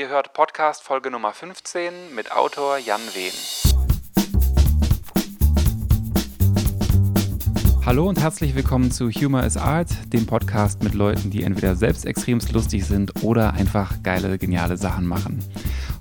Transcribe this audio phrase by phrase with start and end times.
[0.00, 3.34] Ihr hört Podcast Folge Nummer 15 mit Autor Jan Wehn.
[7.84, 12.06] Hallo und herzlich willkommen zu Humor is Art, dem Podcast mit Leuten, die entweder selbst
[12.06, 15.44] extremst lustig sind oder einfach geile, geniale Sachen machen.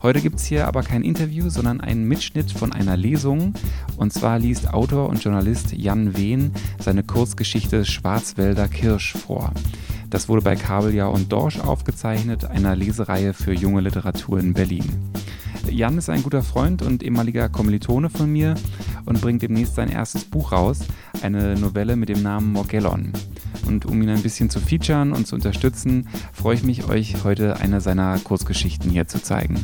[0.01, 3.53] Heute gibt es hier aber kein Interview, sondern einen Mitschnitt von einer Lesung.
[3.97, 9.51] Und zwar liest Autor und Journalist Jan Wehn seine Kurzgeschichte Schwarzwälder Kirsch vor.
[10.09, 15.11] Das wurde bei Kabeljau und Dorsch aufgezeichnet, einer Lesereihe für junge Literatur in Berlin.
[15.69, 18.55] Jan ist ein guter Freund und ehemaliger Kommilitone von mir
[19.05, 20.79] und bringt demnächst sein erstes Buch raus,
[21.21, 23.13] eine Novelle mit dem Namen Morgellon.
[23.67, 27.57] Und um ihn ein bisschen zu featuren und zu unterstützen, freue ich mich, euch heute
[27.57, 29.61] eine seiner Kurzgeschichten hier zu zeigen.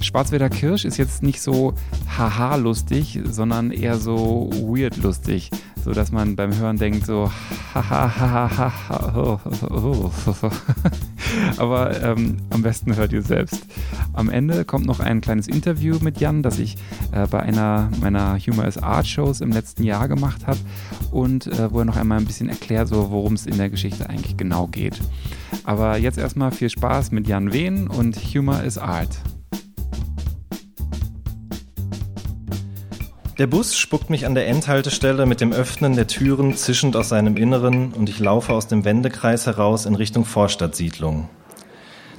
[0.00, 1.74] Schwarzwälder Kirsch ist jetzt nicht so
[2.18, 5.50] haha lustig, sondern eher so weird lustig
[5.86, 7.30] so dass man beim Hören denkt so
[11.56, 13.64] aber ähm, am besten hört ihr selbst.
[14.12, 16.76] Am Ende kommt noch ein kleines Interview mit Jan, das ich
[17.12, 20.58] äh, bei einer meiner Humor is Art Shows im letzten Jahr gemacht habe
[21.12, 24.10] und äh, wo er noch einmal ein bisschen erklärt, so worum es in der Geschichte
[24.10, 25.00] eigentlich genau geht.
[25.62, 29.20] Aber jetzt erstmal viel Spaß mit Jan Wehn und Humor is Art.
[33.38, 37.36] Der Bus spuckt mich an der Endhaltestelle mit dem Öffnen der Türen zischend aus seinem
[37.36, 41.28] Inneren und ich laufe aus dem Wendekreis heraus in Richtung Vorstadtsiedlung.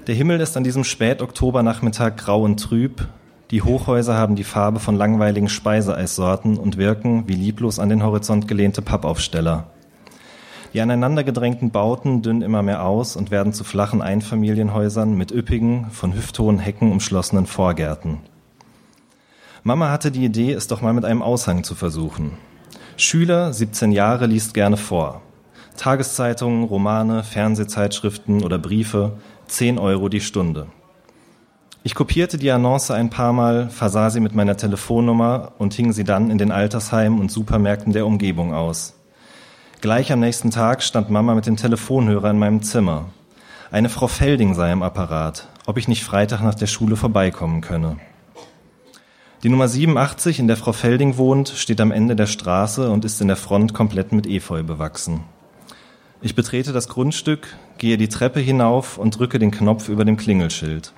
[0.05, 3.07] Der Himmel ist an diesem Spätoktobernachmittag grau und trüb.
[3.49, 8.47] Die Hochhäuser haben die Farbe von langweiligen Speiseeissorten und wirken wie lieblos an den Horizont
[8.47, 9.71] gelehnte Pappaufsteller.
[10.75, 16.13] Die aneinandergedrängten Bauten dünnen immer mehr aus und werden zu flachen Einfamilienhäusern mit üppigen, von
[16.13, 18.19] hüfthohen Hecken umschlossenen Vorgärten.
[19.67, 22.31] Mama hatte die Idee, es doch mal mit einem Aushang zu versuchen.
[22.95, 25.21] Schüler, 17 Jahre, liest gerne vor.
[25.75, 30.67] Tageszeitungen, Romane, Fernsehzeitschriften oder Briefe, 10 Euro die Stunde.
[31.83, 36.05] Ich kopierte die Annonce ein paar Mal, versah sie mit meiner Telefonnummer und hing sie
[36.05, 38.93] dann in den Altersheimen und Supermärkten der Umgebung aus.
[39.81, 43.07] Gleich am nächsten Tag stand Mama mit dem Telefonhörer in meinem Zimmer.
[43.69, 47.97] Eine Frau Felding sei am Apparat, ob ich nicht Freitag nach der Schule vorbeikommen könne.
[49.43, 53.21] Die Nummer 87, in der Frau Felding wohnt, steht am Ende der Straße und ist
[53.21, 55.25] in der Front komplett mit Efeu bewachsen.
[56.21, 57.47] Ich betrete das Grundstück,
[57.77, 60.91] gehe die Treppe hinauf und drücke den Knopf über dem Klingelschild.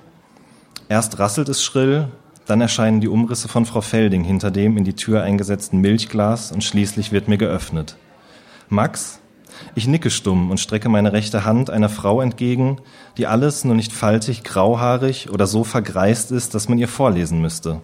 [0.88, 2.08] Erst rasselt es schrill,
[2.46, 6.64] dann erscheinen die Umrisse von Frau Felding hinter dem in die Tür eingesetzten Milchglas und
[6.64, 7.96] schließlich wird mir geöffnet.
[8.70, 9.20] Max?
[9.74, 12.80] Ich nicke stumm und strecke meine rechte Hand einer Frau entgegen,
[13.18, 17.82] die alles nur nicht faltig, grauhaarig oder so vergreist ist, dass man ihr vorlesen müsste.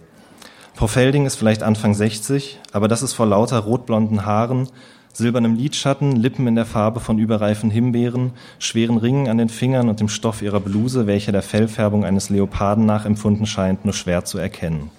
[0.77, 4.69] Frau Felding ist vielleicht Anfang 60, aber das ist vor lauter rotblonden Haaren,
[5.11, 9.99] silbernem Lidschatten, Lippen in der Farbe von überreifen Himbeeren, schweren Ringen an den Fingern und
[9.99, 14.91] dem Stoff ihrer Bluse, welcher der Fellfärbung eines Leoparden nachempfunden scheint, nur schwer zu erkennen.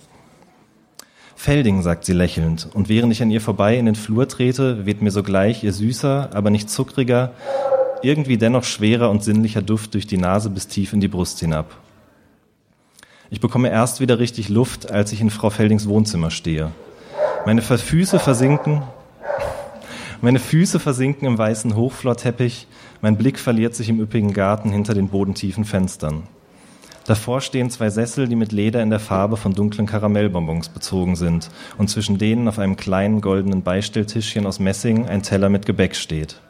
[1.37, 5.01] Felding, sagt sie lächelnd, und während ich an ihr vorbei in den Flur trete, weht
[5.01, 7.35] mir sogleich ihr süßer, aber nicht zuckriger,
[8.03, 11.77] irgendwie dennoch schwerer und sinnlicher Duft durch die Nase bis tief in die Brust hinab.
[13.31, 16.73] Ich bekomme erst wieder richtig Luft, als ich in Frau Feldings Wohnzimmer stehe.
[17.45, 18.83] Meine Füße versinken,
[20.21, 22.67] meine Füße versinken im weißen Hochflorteppich,
[23.03, 26.25] mein Blick verliert sich im üppigen Garten hinter den bodentiefen Fenstern.
[27.07, 31.51] Davor stehen zwei Sessel, die mit Leder in der Farbe von dunklen Karamellbonbons bezogen sind
[31.77, 36.41] und zwischen denen auf einem kleinen goldenen Beistelltischchen aus Messing ein Teller mit Gebäck steht.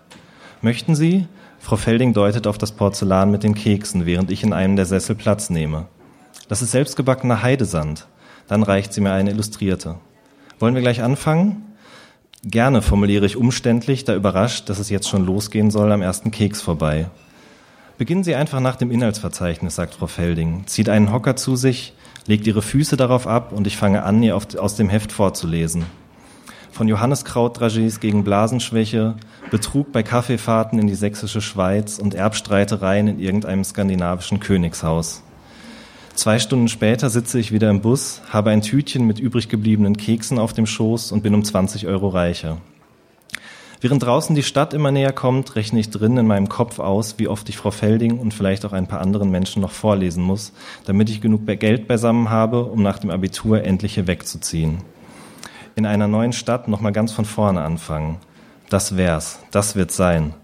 [0.63, 1.27] Möchten Sie?
[1.61, 5.15] Frau Felding deutet auf das Porzellan mit den Keksen, während ich in einem der Sessel
[5.17, 5.87] Platz nehme.
[6.49, 8.09] Das ist selbstgebackener Heidesand.
[8.49, 9.97] Dann reicht sie mir eine Illustrierte.
[10.59, 11.75] Wollen wir gleich anfangen?
[12.43, 16.63] Gerne formuliere ich umständlich, da überrascht, dass es jetzt schon losgehen soll, am ersten Keks
[16.63, 17.11] vorbei.
[17.99, 21.95] Beginnen Sie einfach nach dem Inhaltsverzeichnis, sagt Frau Felding, zieht einen Hocker zu sich,
[22.27, 25.85] legt ihre Füße darauf ab und ich fange an, ihr aus dem Heft vorzulesen.
[26.71, 29.17] Von Johanneskraut-Dragees gegen Blasenschwäche,
[29.51, 35.25] Betrug bei Kaffeefahrten in die sächsische Schweiz und Erbstreitereien in irgendeinem skandinavischen Königshaus.
[36.19, 40.41] Zwei Stunden später sitze ich wieder im Bus, habe ein Tütchen mit übrig gebliebenen Keksen
[40.41, 42.57] auf dem Schoß und bin um 20 Euro reicher.
[43.81, 47.29] Während draußen die Stadt immer näher kommt, rechne ich drin in meinem Kopf aus, wie
[47.29, 50.53] oft ich Frau Felding und vielleicht auch ein paar anderen Menschen noch vorlesen muss,
[50.87, 54.79] damit ich genug Geld beisammen habe, um nach dem Abitur endlich hier wegzuziehen.
[55.77, 58.17] In einer neuen Stadt nochmal ganz von vorne anfangen.
[58.71, 60.35] Das wär's, das wird sein.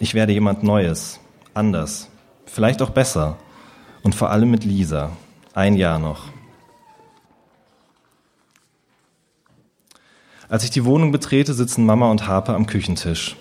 [0.00, 1.20] Ich werde jemand Neues,
[1.54, 2.08] anders,
[2.46, 3.36] vielleicht auch besser
[4.02, 5.12] und vor allem mit Lisa.
[5.54, 6.24] Ein Jahr noch.
[10.48, 13.36] Als ich die Wohnung betrete, sitzen Mama und Harper am Küchentisch.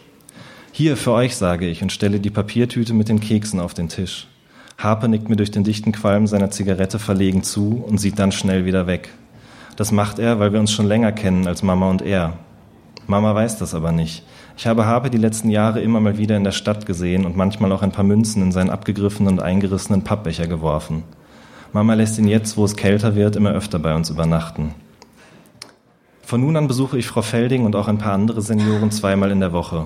[0.74, 4.27] Hier für euch, sage ich und stelle die Papiertüte mit den Keksen auf den Tisch.
[4.77, 8.65] Harpe nickt mir durch den dichten Qualm seiner Zigarette verlegen zu und sieht dann schnell
[8.65, 9.09] wieder weg.
[9.75, 12.33] Das macht er, weil wir uns schon länger kennen als Mama und er.
[13.07, 14.24] Mama weiß das aber nicht.
[14.57, 17.71] Ich habe Harpe die letzten Jahre immer mal wieder in der Stadt gesehen und manchmal
[17.71, 21.04] auch ein paar Münzen in seinen abgegriffenen und eingerissenen Pappbecher geworfen.
[21.74, 24.74] Mama lässt ihn jetzt, wo es kälter wird, immer öfter bei uns übernachten.
[26.24, 29.42] Von nun an besuche ich Frau Felding und auch ein paar andere Senioren zweimal in
[29.42, 29.86] der Woche.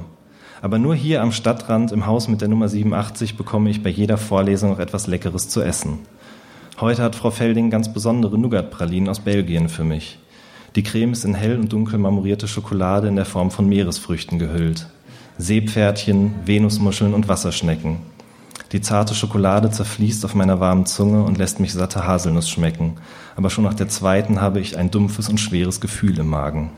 [0.62, 4.18] Aber nur hier am Stadtrand im Haus mit der Nummer 87 bekomme ich bei jeder
[4.18, 6.00] Vorlesung auch etwas Leckeres zu essen.
[6.80, 10.18] Heute hat Frau Felding ganz besondere Nougat-Pralinen aus Belgien für mich.
[10.76, 14.88] Die Creme ist in hell und dunkel marmorierte Schokolade in der Form von Meeresfrüchten gehüllt.
[15.38, 17.98] Seepferdchen, Venusmuscheln und Wasserschnecken.
[18.72, 22.94] Die zarte Schokolade zerfließt auf meiner warmen Zunge und lässt mich satte Haselnuss schmecken.
[23.36, 26.72] Aber schon nach der zweiten habe ich ein dumpfes und schweres Gefühl im Magen.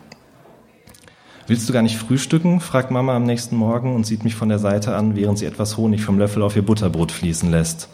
[1.45, 2.61] Willst du gar nicht frühstücken?
[2.61, 5.77] fragt Mama am nächsten Morgen und sieht mich von der Seite an, während sie etwas
[5.77, 7.89] Honig vom Löffel auf ihr Butterbrot fließen lässt.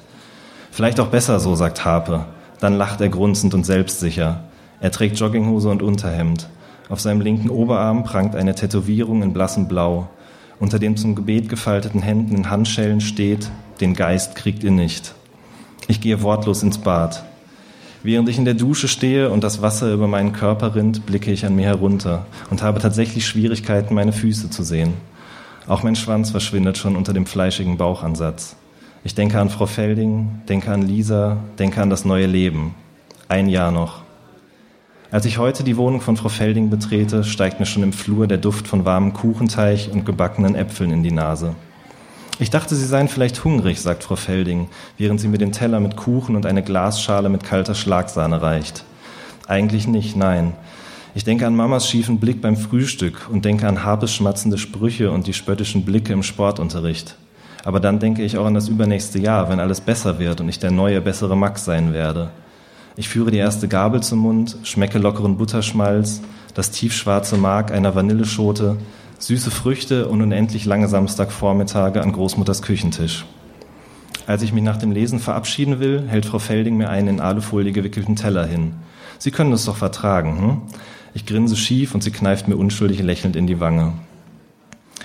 [0.71, 2.25] Vielleicht auch besser so, sagt Harpe.
[2.61, 4.48] Dann lacht er grunzend und selbstsicher.
[4.81, 6.49] Er trägt Jogginghose und Unterhemd.
[6.89, 10.09] Auf seinem linken Oberarm prangt eine Tätowierung in blassem Blau.
[10.59, 13.49] Unter den zum Gebet gefalteten Händen in Handschellen steht
[13.79, 15.13] den Geist kriegt ihr nicht.
[15.87, 17.23] Ich gehe wortlos ins Bad.
[18.03, 21.45] Während ich in der Dusche stehe und das Wasser über meinen Körper rinnt, blicke ich
[21.45, 24.93] an mir herunter und habe tatsächlich Schwierigkeiten, meine Füße zu sehen.
[25.67, 28.55] Auch mein Schwanz verschwindet schon unter dem fleischigen Bauchansatz.
[29.03, 32.75] Ich denke an Frau Felding, denke an Lisa, denke an das neue Leben.
[33.29, 34.01] Ein Jahr noch.
[35.11, 38.37] Als ich heute die Wohnung von Frau Felding betrete, steigt mir schon im Flur der
[38.37, 41.55] Duft von warmem Kuchenteig und gebackenen Äpfeln in die Nase.
[42.37, 44.67] Ich dachte, Sie seien vielleicht hungrig, sagt Frau Felding,
[44.99, 48.83] während sie mir den Teller mit Kuchen und eine Glasschale mit kalter Schlagsahne reicht.
[49.47, 50.53] Eigentlich nicht, nein.
[51.15, 55.25] Ich denke an Mamas schiefen Blick beim Frühstück und denke an Harpes schmatzende Sprüche und
[55.25, 57.15] die spöttischen Blicke im Sportunterricht.
[57.65, 60.59] Aber dann denke ich auch an das übernächste Jahr, wenn alles besser wird und ich
[60.59, 62.29] der neue, bessere Max sein werde.
[62.99, 66.19] Ich führe die erste Gabel zum Mund, schmecke lockeren Butterschmalz,
[66.53, 68.75] das tiefschwarze Mark einer Vanilleschote,
[69.19, 73.25] süße Früchte und unendlich lange Samstagvormittage an Großmutters Küchentisch.
[74.27, 77.71] Als ich mich nach dem Lesen verabschieden will, hält Frau Felding mir einen in Alufolie
[77.71, 78.73] gewickelten Teller hin.
[79.17, 80.61] Sie können es doch vertragen, hm?
[81.13, 83.93] Ich grinse schief und sie kneift mir unschuldig lächelnd in die Wange.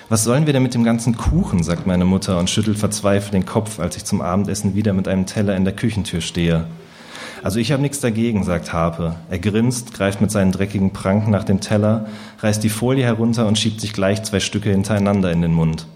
[0.09, 3.45] Was sollen wir denn mit dem ganzen Kuchen, sagt meine Mutter und schüttelt verzweifelt den
[3.45, 6.65] Kopf, als ich zum Abendessen wieder mit einem Teller in der Küchentür stehe.
[7.43, 9.15] Also ich habe nichts dagegen, sagt Harpe.
[9.29, 12.07] Er grinst, greift mit seinen dreckigen Pranken nach dem Teller,
[12.39, 15.87] reißt die Folie herunter und schiebt sich gleich zwei Stücke hintereinander in den Mund.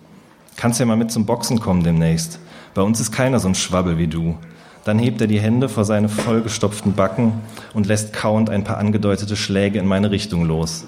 [0.56, 2.40] Kannst ja mal mit zum Boxen kommen demnächst.
[2.74, 4.38] Bei uns ist keiner so ein Schwabbel wie du.
[4.84, 7.34] Dann hebt er die Hände vor seine vollgestopften Backen
[7.74, 10.86] und lässt kauend ein paar angedeutete Schläge in meine Richtung los.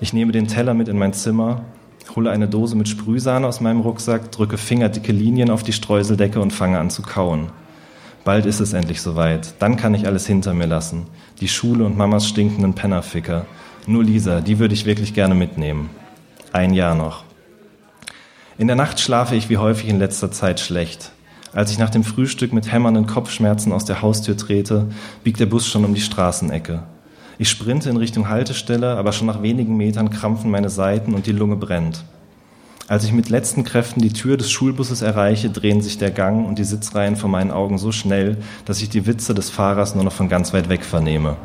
[0.00, 1.62] Ich nehme den Teller mit in mein Zimmer,
[2.14, 6.52] hole eine Dose mit Sprühsahne aus meinem Rucksack, drücke fingerdicke Linien auf die Streuseldecke und
[6.52, 7.50] fange an zu kauen.
[8.26, 9.54] Bald ist es endlich soweit.
[9.60, 11.06] Dann kann ich alles hinter mir lassen.
[11.40, 13.46] Die Schule und Mamas stinkenden Pennerficker.
[13.86, 15.90] Nur Lisa, die würde ich wirklich gerne mitnehmen.
[16.52, 17.22] Ein Jahr noch.
[18.58, 21.12] In der Nacht schlafe ich wie häufig in letzter Zeit schlecht.
[21.52, 24.88] Als ich nach dem Frühstück mit hämmernden Kopfschmerzen aus der Haustür trete,
[25.22, 26.82] biegt der Bus schon um die Straßenecke.
[27.38, 31.32] Ich sprinte in Richtung Haltestelle, aber schon nach wenigen Metern krampfen meine Seiten und die
[31.32, 32.04] Lunge brennt.
[32.88, 36.56] Als ich mit letzten Kräften die Tür des Schulbusses erreiche, drehen sich der Gang und
[36.60, 40.12] die Sitzreihen vor meinen Augen so schnell, dass ich die Witze des Fahrers nur noch
[40.12, 41.36] von ganz weit weg vernehme.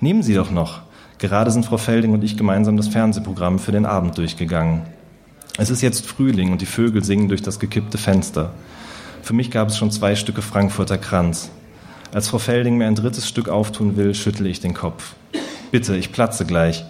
[0.00, 0.82] Nehmen Sie doch noch.
[1.18, 4.82] Gerade sind Frau Felding und ich gemeinsam das Fernsehprogramm für den Abend durchgegangen.
[5.56, 8.54] Es ist jetzt Frühling und die Vögel singen durch das gekippte Fenster.
[9.22, 11.50] Für mich gab es schon zwei Stücke Frankfurter Kranz.
[12.12, 15.14] Als Frau Felding mir ein drittes Stück auftun will, schüttle ich den Kopf.
[15.70, 16.84] Bitte, ich platze gleich,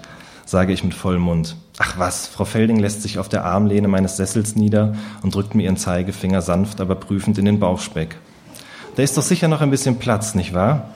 [0.46, 1.56] sage ich mit vollem Mund.
[1.78, 5.64] Ach was, Frau Felding lässt sich auf der Armlehne meines Sessels nieder und drückt mir
[5.64, 8.16] ihren Zeigefinger sanft, aber prüfend in den Bauchspeck.
[8.95, 10.90] Da ist doch sicher noch ein bisschen Platz, nicht wahr?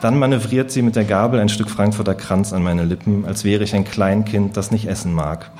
[0.00, 3.64] Dann manövriert sie mit der Gabel ein Stück Frankfurter Kranz an meine Lippen, als wäre
[3.64, 5.50] ich ein Kleinkind, das nicht essen mag.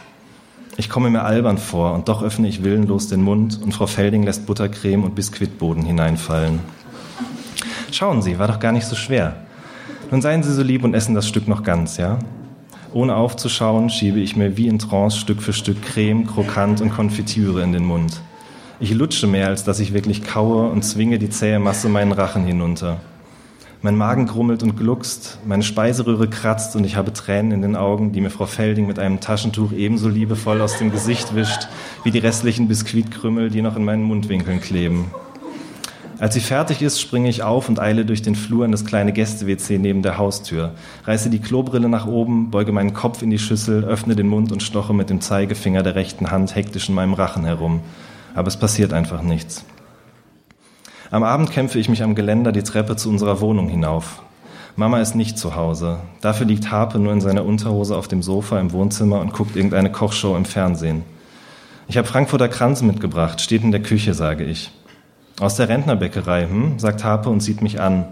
[0.76, 4.22] Ich komme mir albern vor und doch öffne ich willenlos den Mund und Frau Felding
[4.22, 6.60] lässt Buttercreme und Biskuitboden hineinfallen.
[7.92, 9.36] Schauen Sie, war doch gar nicht so schwer.
[10.10, 12.18] Nun seien Sie so lieb und essen das Stück noch ganz, ja?
[12.94, 17.60] Ohne aufzuschauen, schiebe ich mir wie in Trance Stück für Stück Creme, Krokant und Konfitüre
[17.60, 18.20] in den Mund.
[18.78, 22.44] Ich lutsche mehr, als dass ich wirklich kaue und zwinge die zähe Masse meinen Rachen
[22.44, 23.00] hinunter.
[23.82, 28.12] Mein Magen grummelt und gluckst, meine Speiseröhre kratzt und ich habe Tränen in den Augen,
[28.12, 31.66] die mir Frau Felding mit einem Taschentuch ebenso liebevoll aus dem Gesicht wischt,
[32.04, 35.06] wie die restlichen Biskuitkrümmel, die noch in meinen Mundwinkeln kleben.
[36.20, 39.12] Als sie fertig ist, springe ich auf und eile durch den Flur in das kleine
[39.12, 40.72] Gäste-WC neben der Haustür,
[41.04, 44.62] reiße die Klobrille nach oben, beuge meinen Kopf in die Schüssel, öffne den Mund und
[44.62, 47.80] stoche mit dem Zeigefinger der rechten Hand hektisch in meinem Rachen herum.
[48.34, 49.64] Aber es passiert einfach nichts.
[51.10, 54.22] Am Abend kämpfe ich mich am Geländer die Treppe zu unserer Wohnung hinauf.
[54.76, 55.98] Mama ist nicht zu Hause.
[56.20, 59.92] Dafür liegt Harpe nur in seiner Unterhose auf dem Sofa im Wohnzimmer und guckt irgendeine
[59.92, 61.02] Kochshow im Fernsehen.
[61.86, 64.72] Ich habe Frankfurter Kranz mitgebracht, steht in der Küche, sage ich.
[65.40, 66.78] Aus der Rentnerbäckerei, hm?
[66.78, 68.06] sagt Harpe und sieht mich an.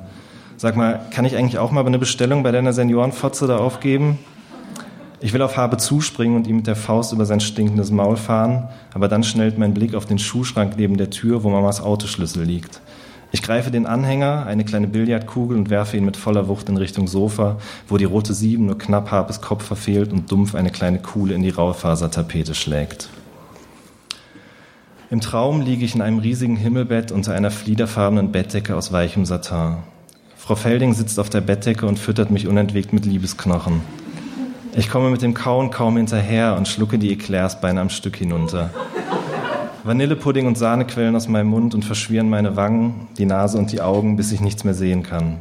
[0.57, 4.19] Sag mal, kann ich eigentlich auch mal eine Bestellung bei deiner Seniorenfotze da aufgeben?
[5.21, 8.69] Ich will auf Harpe zuspringen und ihm mit der Faust über sein stinkendes Maul fahren,
[8.93, 12.81] aber dann schnellt mein Blick auf den Schuhschrank neben der Tür, wo Mamas Autoschlüssel liegt.
[13.31, 17.07] Ich greife den Anhänger, eine kleine Billardkugel und werfe ihn mit voller Wucht in Richtung
[17.07, 21.35] Sofa, wo die rote Sieben nur knapp Harpes Kopf verfehlt und dumpf eine kleine Kuhle
[21.35, 23.09] in die Raufasertapete schlägt.
[25.13, 29.77] Im Traum liege ich in einem riesigen Himmelbett unter einer fliederfarbenen Bettdecke aus weichem Satin.
[30.39, 33.83] Frau Felding sitzt auf der Bettdecke und füttert mich unentwegt mit Liebesknochen.
[34.75, 38.71] Ich komme mit dem Kauen kaum hinterher und schlucke die Eclairs beinahe am Stück hinunter.
[39.85, 43.83] Vanillepudding und Sahne quellen aus meinem Mund und verschwieren meine Wangen, die Nase und die
[43.83, 45.41] Augen, bis ich nichts mehr sehen kann.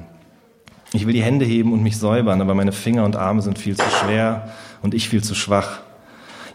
[0.91, 3.77] Ich will die Hände heben und mich säubern, aber meine Finger und Arme sind viel
[3.77, 4.49] zu schwer
[4.81, 5.79] und ich viel zu schwach.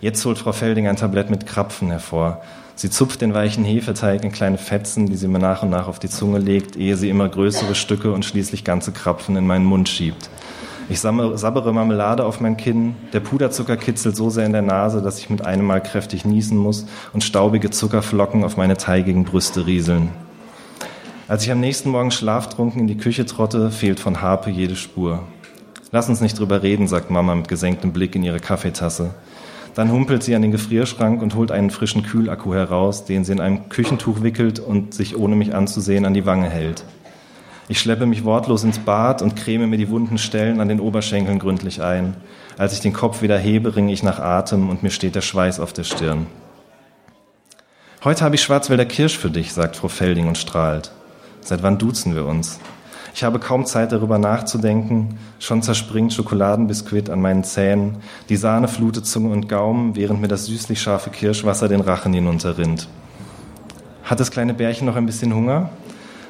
[0.03, 2.43] Jetzt holt Frau Felding ein Tablett mit Krapfen hervor.
[2.79, 5.99] Sie zupft den weichen Hefeteig in kleine Fetzen, die sie mir nach und nach auf
[5.99, 9.89] die Zunge legt, ehe sie immer größere Stücke und schließlich ganze Krapfen in meinen Mund
[9.89, 10.29] schiebt.
[10.91, 15.19] Ich sabbere Marmelade auf mein Kinn, der Puderzucker kitzelt so sehr in der Nase, dass
[15.19, 20.11] ich mit einem Mal kräftig niesen muss und staubige Zuckerflocken auf meine teigigen Brüste rieseln.
[21.29, 25.23] Als ich am nächsten Morgen schlaftrunken in die Küche trotte, fehlt von Harpe jede Spur.
[25.93, 29.15] Lass uns nicht drüber reden, sagt Mama mit gesenktem Blick in ihre Kaffeetasse.
[29.77, 33.43] Dann humpelt sie an den Gefrierschrank und holt einen frischen Kühlakku heraus, den sie in
[33.43, 36.85] einem Küchentuch wickelt und sich ohne mich anzusehen an die Wange hält.
[37.69, 41.39] Ich schleppe mich wortlos ins Bad und creme mir die wunden Stellen an den Oberschenkeln
[41.39, 42.17] gründlich ein.
[42.57, 45.61] Als ich den Kopf wieder hebe, ringe ich nach Atem und mir steht der Schweiß
[45.61, 46.27] auf der Stirn.
[48.03, 50.91] Heute habe ich Schwarzwälder Kirsch für dich, sagt Frau Felding und strahlt.
[51.43, 52.61] Seit wann duzen wir uns?
[53.17, 55.19] Ich habe kaum Zeit darüber nachzudenken.
[55.39, 57.97] Schon zerspringt Schokoladenbiskuit an meinen Zähnen.
[58.29, 62.89] Die Sahne flutet Zunge und Gaumen, während mir das süßlich scharfe Kirschwasser den Rachen hinunterrinnt.
[64.05, 65.71] Hat das kleine Bärchen noch ein bisschen Hunger?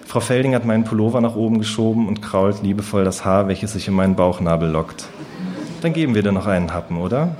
[0.06, 3.88] Frau Felding hat meinen Pullover nach oben geschoben und krault liebevoll das Haar, welches sich
[3.88, 5.08] in meinen Bauchnabel lockt.
[5.82, 7.34] Dann geben wir dir noch einen Happen, oder?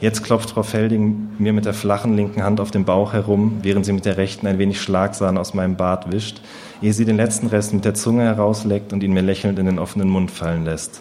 [0.00, 3.84] Jetzt klopft Frau Felding mir mit der flachen linken Hand auf dem Bauch herum, während
[3.84, 6.40] sie mit der rechten ein wenig Schlagsahne aus meinem Bart wischt,
[6.82, 9.78] ehe sie den letzten Rest mit der Zunge herausleckt und ihn mir lächelnd in den
[9.78, 11.00] offenen Mund fallen lässt.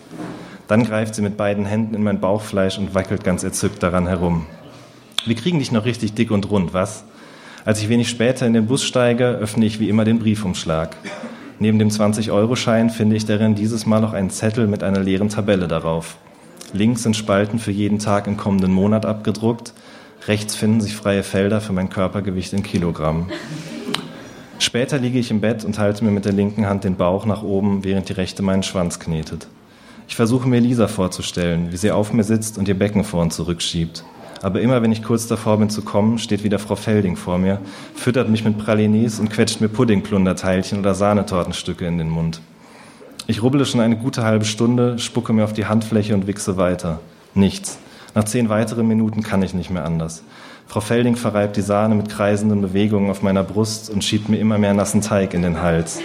[0.67, 4.45] Dann greift sie mit beiden Händen in mein Bauchfleisch und wackelt ganz erzückt daran herum.
[5.25, 7.03] Wir kriegen dich noch richtig dick und rund, was?
[7.65, 10.95] Als ich wenig später in den Bus steige, öffne ich wie immer den Briefumschlag.
[11.59, 15.67] Neben dem 20-Euro-Schein finde ich darin dieses Mal noch einen Zettel mit einer leeren Tabelle
[15.67, 16.17] darauf.
[16.71, 19.73] Links sind Spalten für jeden Tag im kommenden Monat abgedruckt.
[20.27, 23.29] Rechts finden sich freie Felder für mein Körpergewicht in Kilogramm.
[24.59, 27.43] Später liege ich im Bett und halte mir mit der linken Hand den Bauch nach
[27.43, 29.47] oben, während die rechte meinen Schwanz knetet.
[30.09, 33.31] Ich versuche mir Lisa vorzustellen, wie sie auf mir sitzt und ihr Becken vor und
[33.31, 34.03] zurückschiebt.
[34.41, 37.61] Aber immer wenn ich kurz davor bin zu kommen, steht wieder Frau Felding vor mir,
[37.95, 42.41] füttert mich mit Pralines und quetscht mir Puddingplunderteilchen oder Sahnetortenstücke in den Mund.
[43.27, 46.99] Ich rubbele schon eine gute halbe Stunde, spucke mir auf die Handfläche und wichse weiter.
[47.33, 47.79] Nichts.
[48.15, 50.23] Nach zehn weiteren Minuten kann ich nicht mehr anders.
[50.69, 54.59] Frau Felding verreibt die Sahne mit kreisenden Bewegungen auf meiner Brust und schiebt mir immer
[54.59, 55.99] mehr nassen Teig in den Hals.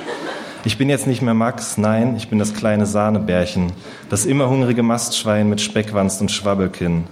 [0.64, 3.72] Ich bin jetzt nicht mehr Max, nein, ich bin das kleine Sahnebärchen,
[4.08, 7.04] das immer hungrige Mastschwein mit Speckwanst und Schwabbelkinn.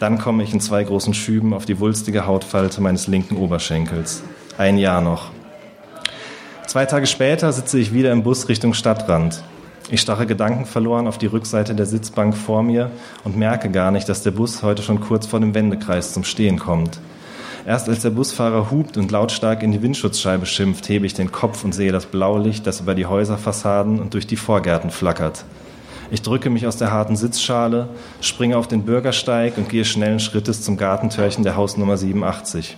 [0.00, 4.24] Dann komme ich in zwei großen Schüben auf die wulstige Hautfalte meines linken Oberschenkels.
[4.58, 5.30] Ein Jahr noch.
[6.66, 9.44] Zwei Tage später sitze ich wieder im Bus Richtung Stadtrand.
[9.88, 12.90] Ich starre gedankenverloren auf die Rückseite der Sitzbank vor mir
[13.22, 16.58] und merke gar nicht, dass der Bus heute schon kurz vor dem Wendekreis zum Stehen
[16.58, 16.98] kommt.
[17.64, 21.62] Erst als der Busfahrer hupt und lautstark in die Windschutzscheibe schimpft, hebe ich den Kopf
[21.62, 25.44] und sehe das Blaulicht, das über die Häuserfassaden und durch die Vorgärten flackert.
[26.10, 27.88] Ich drücke mich aus der harten Sitzschale,
[28.20, 32.76] springe auf den Bürgersteig und gehe schnellen Schrittes zum Gartentürchen der Hausnummer 87.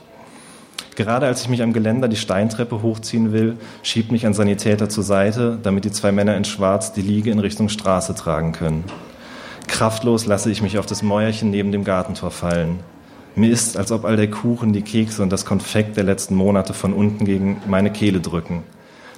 [0.99, 5.05] Gerade als ich mich am Geländer die Steintreppe hochziehen will, schiebt mich ein Sanitäter zur
[5.05, 8.83] Seite, damit die zwei Männer in Schwarz die Liege in Richtung Straße tragen können.
[9.69, 12.81] Kraftlos lasse ich mich auf das Mäuerchen neben dem Gartentor fallen.
[13.37, 16.75] Mir ist, als ob all der Kuchen, die Kekse und das Konfekt der letzten Monate
[16.75, 18.65] von unten gegen meine Kehle drücken.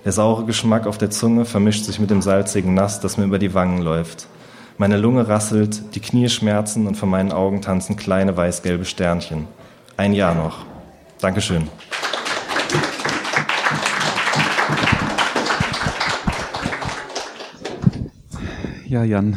[0.04, 3.38] Der saure Geschmack auf der Zunge vermischt sich mit dem salzigen Nass, das mir über
[3.38, 4.26] die Wangen läuft.
[4.76, 9.46] Meine Lunge rasselt, die Knie schmerzen und vor meinen Augen tanzen kleine weißgelbe Sternchen.
[9.96, 10.66] Ein Jahr noch.
[11.20, 11.68] Dankeschön.
[18.86, 19.36] Ja, Jan.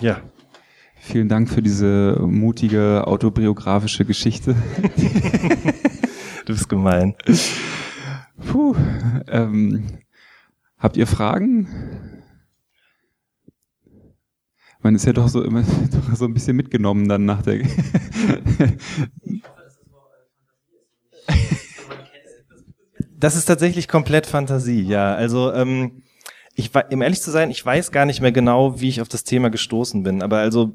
[0.00, 0.20] Ja.
[1.00, 4.54] Vielen Dank für diese mutige autobiografische Geschichte.
[6.46, 7.14] du bist gemein.
[8.46, 8.76] Puh,
[9.28, 9.84] ähm,
[10.78, 11.66] habt ihr Fragen?
[14.82, 17.62] Man ist ja doch so immer doch so ein bisschen mitgenommen dann nach der.
[23.22, 25.14] Das ist tatsächlich komplett Fantasie, ja.
[25.14, 26.02] Also ähm,
[26.56, 29.22] ich um ehrlich zu sein, ich weiß gar nicht mehr genau, wie ich auf das
[29.22, 30.22] Thema gestoßen bin.
[30.22, 30.72] Aber also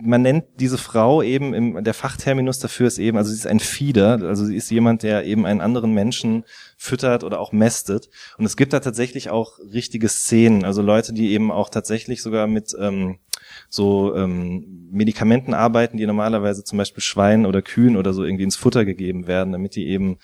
[0.00, 3.58] man nennt diese Frau eben im, der Fachterminus dafür ist eben, also sie ist ein
[3.58, 6.44] Feeder, also sie ist jemand, der eben einen anderen Menschen
[6.76, 8.08] füttert oder auch mästet.
[8.38, 12.46] Und es gibt da tatsächlich auch richtige Szenen, also Leute, die eben auch tatsächlich sogar
[12.46, 13.18] mit ähm,
[13.68, 18.56] so ähm, Medikamenten arbeiten, die normalerweise zum Beispiel Schweinen oder Kühen oder so irgendwie ins
[18.56, 20.18] Futter gegeben werden, damit die eben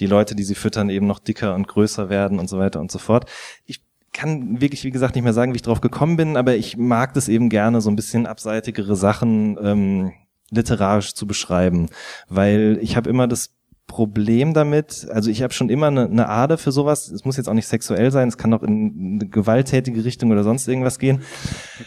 [0.00, 2.90] die Leute, die sie füttern, eben noch dicker und größer werden und so weiter und
[2.90, 3.30] so fort.
[3.66, 6.76] Ich kann wirklich, wie gesagt, nicht mehr sagen, wie ich drauf gekommen bin, aber ich
[6.76, 10.12] mag das eben gerne, so ein bisschen abseitigere Sachen ähm,
[10.50, 11.88] literarisch zu beschreiben,
[12.28, 13.54] weil ich habe immer das
[13.86, 17.48] Problem damit, also ich habe schon immer eine, eine Ader für sowas, es muss jetzt
[17.48, 21.22] auch nicht sexuell sein, es kann auch in eine gewalttätige Richtung oder sonst irgendwas gehen.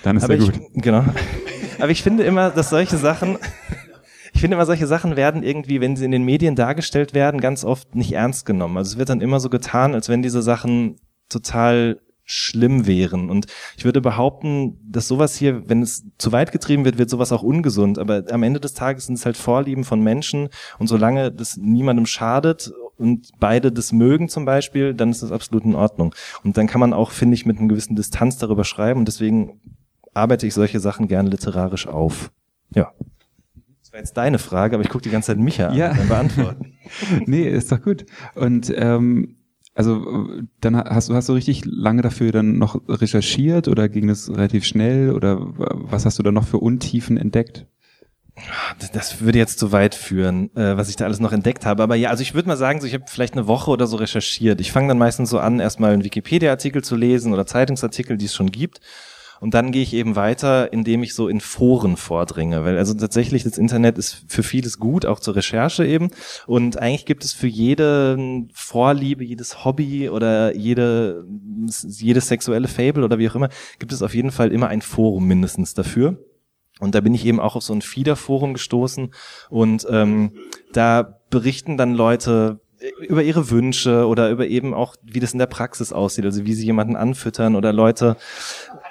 [0.04, 0.62] Dann ist aber ja ich, gut.
[0.76, 1.06] Genau.
[1.80, 3.38] Aber ich finde immer, dass solche Sachen,
[4.34, 7.64] ich finde immer, solche Sachen werden irgendwie, wenn sie in den Medien dargestellt werden, ganz
[7.64, 8.78] oft nicht ernst genommen.
[8.78, 10.98] Also es wird dann immer so getan, als wenn diese Sachen
[11.30, 13.30] total schlimm wären.
[13.30, 13.48] Und
[13.78, 17.44] ich würde behaupten, dass sowas hier, wenn es zu weit getrieben wird, wird sowas auch
[17.44, 18.00] ungesund.
[18.00, 20.50] Aber am Ende des Tages sind es halt Vorlieben von Menschen.
[20.80, 25.66] Und solange das niemandem schadet und beide das mögen zum Beispiel, dann ist das absolut
[25.66, 26.16] in Ordnung.
[26.44, 29.02] Und dann kann man auch, finde ich, mit einer gewissen Distanz darüber schreiben.
[29.02, 29.60] Und deswegen
[30.14, 32.32] arbeite ich solche Sachen gerne literarisch auf.
[32.74, 32.94] Ja.
[33.94, 35.94] Das war jetzt deine Frage, aber ich gucke die ganze Zeit Micha an Ja.
[35.94, 36.74] beim Beantworten.
[37.28, 38.08] nee, ist doch gut.
[38.34, 39.36] Und ähm,
[39.76, 40.28] also
[40.62, 44.66] dann hast du hast du richtig lange dafür dann noch recherchiert oder ging das relativ
[44.66, 47.68] schnell oder was hast du dann noch für Untiefen entdeckt?
[48.80, 51.84] Das- Das würde jetzt zu weit führen, äh, was ich da alles noch entdeckt habe.
[51.84, 53.98] Aber ja, also ich würde mal sagen, so ich habe vielleicht eine Woche oder so
[53.98, 54.60] recherchiert.
[54.60, 58.34] Ich fange dann meistens so an, erstmal einen Wikipedia-Artikel zu lesen oder Zeitungsartikel, die es
[58.34, 58.82] schon gibt.
[59.44, 62.64] Und dann gehe ich eben weiter, indem ich so in Foren vordringe.
[62.64, 66.12] Weil also tatsächlich das Internet ist für vieles gut, auch zur Recherche eben.
[66.48, 71.26] Und eigentlich gibt es für jede Vorliebe, jedes Hobby oder jede,
[71.82, 75.28] jedes sexuelle Fable oder wie auch immer, gibt es auf jeden Fall immer ein Forum
[75.28, 76.24] mindestens dafür.
[76.80, 79.14] Und da bin ich eben auch auf so ein Fieder-Forum gestoßen
[79.50, 80.32] und ähm,
[80.72, 82.62] da berichten dann Leute
[83.08, 86.54] über ihre Wünsche oder über eben auch, wie das in der Praxis aussieht, also wie
[86.54, 88.18] sie jemanden anfüttern oder Leute
[88.72, 88.83] äh,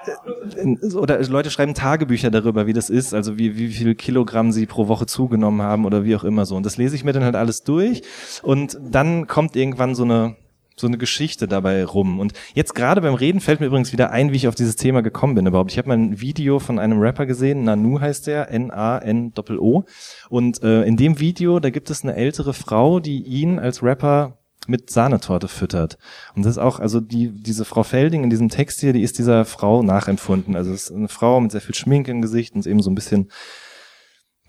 [0.95, 4.89] oder Leute schreiben Tagebücher darüber, wie das ist, also wie, wie viel Kilogramm sie pro
[4.89, 6.57] Woche zugenommen haben oder wie auch immer so.
[6.57, 8.03] Und das lese ich mir dann halt alles durch
[8.43, 10.37] und dann kommt irgendwann so eine
[10.77, 12.19] so eine Geschichte dabei rum.
[12.19, 15.03] Und jetzt gerade beim Reden fällt mir übrigens wieder ein, wie ich auf dieses Thema
[15.03, 15.71] gekommen bin überhaupt.
[15.71, 19.85] Ich habe mal ein Video von einem Rapper gesehen, Nanu heißt der, N-A-N-O-O.
[20.29, 24.39] Und äh, in dem Video, da gibt es eine ältere Frau, die ihn als Rapper
[24.69, 25.99] mit Sahnetorte füttert.
[26.35, 29.19] Und das ist auch, also die, diese Frau Felding in diesem Text hier, die ist
[29.19, 30.57] dieser Frau nachempfunden.
[30.57, 32.95] Also es ist eine Frau mit sehr viel Schminke im Gesicht und eben so ein
[32.95, 33.31] bisschen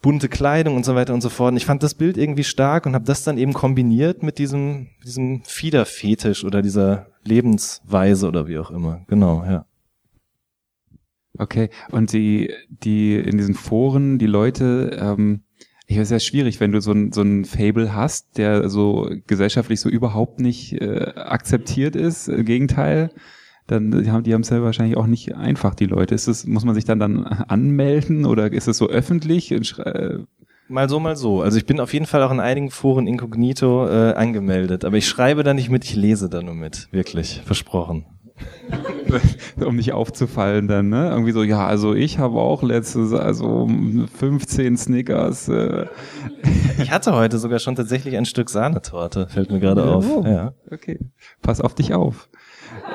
[0.02, 1.52] bunte Kleidung und so weiter und so fort.
[1.52, 4.90] Und ich fand das Bild irgendwie stark und habe das dann eben kombiniert mit diesem,
[5.04, 9.06] diesem Fiederfetisch oder dieser Lebensweise oder wie auch immer.
[9.08, 9.66] Genau, ja.
[11.40, 15.42] Okay, und die, die in diesen Foren, die Leute, ähm,
[15.86, 19.82] ich weiß, ja schwierig, wenn du so ein, so ein Fable hast, der so gesellschaftlich
[19.82, 23.12] so überhaupt nicht äh, akzeptiert ist, im Gegenteil,
[23.68, 26.16] dann die haben die haben es ja wahrscheinlich auch nicht einfach, die Leute.
[26.16, 29.52] Ist es, muss man sich dann dann anmelden oder ist es so öffentlich?
[29.52, 30.20] Äh,
[30.70, 31.42] Mal so, mal so.
[31.42, 34.86] Also ich bin auf jeden Fall auch in einigen Foren inkognito äh, angemeldet.
[34.86, 36.88] Aber ich schreibe da nicht mit, ich lese da nur mit.
[36.92, 38.06] Wirklich, versprochen.
[39.66, 41.10] um nicht aufzufallen dann, ne?
[41.10, 43.70] Irgendwie so, ja, also ich habe auch letztes, also
[44.18, 45.48] 15 Snickers.
[45.50, 45.86] Äh,
[46.82, 50.06] Ich hatte heute sogar schon tatsächlich ein Stück Sahnetorte, fällt mir gerade auf.
[50.08, 50.54] Oh, Ja.
[50.72, 51.00] Okay,
[51.42, 52.30] pass auf dich auf.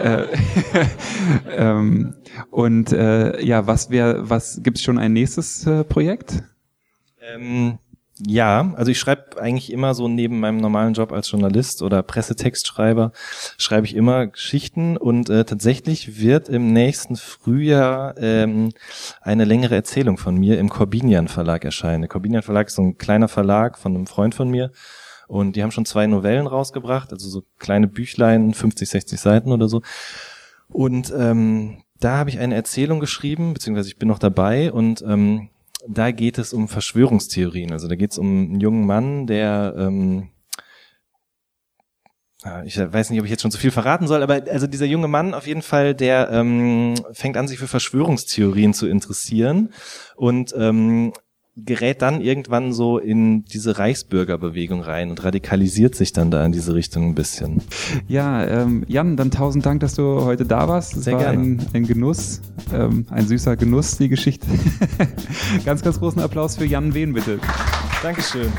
[0.00, 0.24] äh,
[1.56, 2.14] ähm,
[2.50, 6.42] und äh, ja, was wäre, was gibt's schon ein nächstes äh, Projekt?
[7.34, 7.78] Ähm,
[8.26, 13.12] ja, also ich schreibe eigentlich immer so neben meinem normalen Job als Journalist oder Pressetextschreiber,
[13.58, 18.72] schreibe ich immer Geschichten und äh, tatsächlich wird im nächsten Frühjahr ähm,
[19.20, 22.02] eine längere Erzählung von mir im Corbinian Verlag erscheinen.
[22.02, 24.72] Der Corbinian Verlag ist so ein kleiner Verlag von einem Freund von mir
[25.28, 29.68] und die haben schon zwei Novellen rausgebracht, also so kleine Büchlein, 50, 60 Seiten oder
[29.68, 29.82] so.
[30.68, 35.50] Und ähm, da habe ich eine Erzählung geschrieben, beziehungsweise ich bin noch dabei und ähm,
[35.88, 37.72] da geht es um Verschwörungstheorien.
[37.72, 40.30] Also da geht es um einen jungen Mann, der ähm,
[42.64, 45.08] ich weiß nicht, ob ich jetzt schon zu viel verraten soll, aber also dieser junge
[45.08, 49.72] Mann auf jeden Fall, der ähm, fängt an, sich für Verschwörungstheorien zu interessieren
[50.14, 51.12] und ähm,
[51.64, 56.74] gerät dann irgendwann so in diese Reichsbürgerbewegung rein und radikalisiert sich dann da in diese
[56.74, 57.62] Richtung ein bisschen.
[58.06, 60.96] Ja, ähm, Jan, dann tausend Dank, dass du heute da warst.
[60.96, 61.42] Es Sehr war gerne.
[61.42, 62.40] Ein, ein Genuss,
[62.72, 64.46] ähm, ein süßer Genuss, die Geschichte.
[65.64, 67.38] ganz, ganz großen Applaus für Jan Wehn, bitte.
[68.02, 68.52] Dankeschön.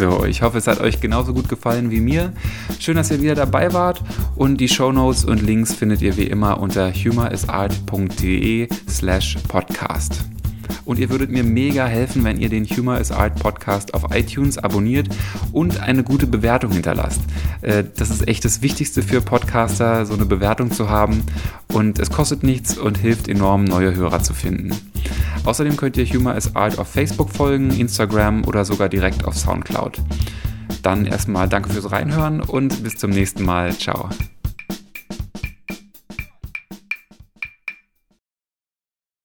[0.00, 2.32] So, ich hoffe, es hat euch genauso gut gefallen wie mir.
[2.78, 4.02] Schön, dass ihr wieder dabei wart
[4.34, 10.24] und die Shownotes und Links findet ihr wie immer unter humorisart.de slash podcast.
[10.84, 14.58] Und ihr würdet mir mega helfen, wenn ihr den Humor is Art Podcast auf iTunes
[14.58, 15.08] abonniert
[15.52, 17.20] und eine gute Bewertung hinterlasst.
[17.62, 21.22] Äh, Das ist echt das Wichtigste für Podcaster, so eine Bewertung zu haben.
[21.72, 24.74] Und es kostet nichts und hilft enorm, neue Hörer zu finden.
[25.44, 29.98] Außerdem könnt ihr Humor is Art auf Facebook folgen, Instagram oder sogar direkt auf Soundcloud.
[30.82, 33.76] Dann erstmal danke fürs Reinhören und bis zum nächsten Mal.
[33.76, 34.08] Ciao.